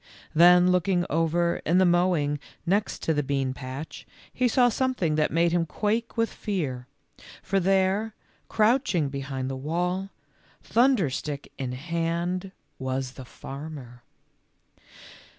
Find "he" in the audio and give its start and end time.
4.33-4.47